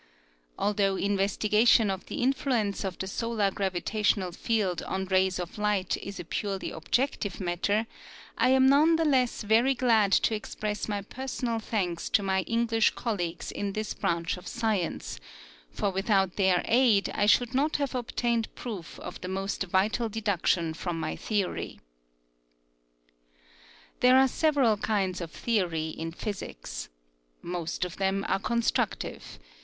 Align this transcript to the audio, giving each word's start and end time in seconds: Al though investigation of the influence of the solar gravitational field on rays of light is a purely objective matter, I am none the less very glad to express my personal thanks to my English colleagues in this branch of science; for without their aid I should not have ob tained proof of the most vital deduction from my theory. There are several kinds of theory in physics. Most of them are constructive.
Al 0.57 0.73
though 0.73 0.95
investigation 0.95 1.91
of 1.91 2.07
the 2.07 2.23
influence 2.23 2.83
of 2.83 2.97
the 2.97 3.05
solar 3.05 3.51
gravitational 3.51 4.31
field 4.31 4.81
on 4.81 5.05
rays 5.05 5.37
of 5.37 5.59
light 5.59 5.95
is 5.97 6.19
a 6.19 6.25
purely 6.25 6.71
objective 6.71 7.39
matter, 7.39 7.85
I 8.35 8.49
am 8.49 8.65
none 8.67 8.95
the 8.95 9.05
less 9.05 9.43
very 9.43 9.75
glad 9.75 10.11
to 10.13 10.33
express 10.33 10.87
my 10.87 11.03
personal 11.03 11.59
thanks 11.59 12.09
to 12.17 12.23
my 12.23 12.41
English 12.47 12.95
colleagues 12.95 13.51
in 13.51 13.73
this 13.73 13.93
branch 13.93 14.37
of 14.37 14.47
science; 14.47 15.19
for 15.69 15.91
without 15.91 16.35
their 16.35 16.63
aid 16.65 17.11
I 17.13 17.27
should 17.27 17.53
not 17.53 17.75
have 17.75 17.93
ob 17.93 18.07
tained 18.13 18.47
proof 18.55 18.99
of 19.01 19.21
the 19.21 19.27
most 19.27 19.65
vital 19.65 20.09
deduction 20.09 20.73
from 20.73 20.99
my 20.99 21.15
theory. 21.15 21.79
There 23.99 24.17
are 24.17 24.27
several 24.27 24.77
kinds 24.77 25.21
of 25.21 25.29
theory 25.29 25.89
in 25.89 26.11
physics. 26.11 26.89
Most 27.43 27.85
of 27.85 27.97
them 27.97 28.25
are 28.27 28.39
constructive. 28.39 29.37